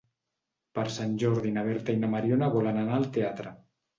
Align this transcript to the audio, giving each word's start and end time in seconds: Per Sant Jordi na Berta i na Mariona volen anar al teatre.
Per 0.79 0.85
Sant 0.93 1.11
Jordi 1.25 1.51
na 1.57 1.65
Berta 1.67 1.95
i 1.97 2.01
na 2.05 2.09
Mariona 2.15 2.49
volen 2.57 2.83
anar 2.85 2.99
al 3.01 3.09
teatre. 3.19 3.55